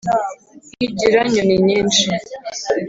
nkigira 0.75 1.21
nyoninyinshi 1.33 2.05